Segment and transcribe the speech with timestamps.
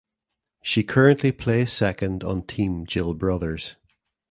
[0.63, 3.75] She currently plays second on Team Jill Brothers.